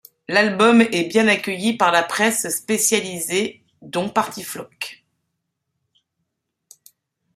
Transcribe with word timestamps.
L'album 0.27 0.81
est 0.81 1.03
bien 1.09 1.27
accueilli 1.27 1.77
par 1.77 1.91
la 1.91 2.01
presse 2.01 2.49
spécialisée, 2.49 3.61
dont 3.83 4.09
Partyflock. 4.09 5.05